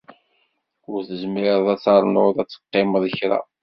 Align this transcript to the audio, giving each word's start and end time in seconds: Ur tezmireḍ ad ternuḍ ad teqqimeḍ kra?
Ur 0.91 0.99
tezmireḍ 1.07 1.65
ad 1.73 1.79
ternuḍ 1.83 2.35
ad 2.41 2.49
teqqimeḍ 2.49 3.03
kra? 3.17 3.39